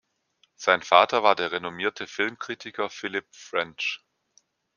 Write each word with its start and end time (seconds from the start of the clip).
Sein 0.55 0.81
Vater 0.81 1.21
war 1.21 1.35
der 1.35 1.51
renommierte 1.51 2.07
Filmkritiker 2.07 2.89
Philip 2.89 3.27
French. 3.35 4.03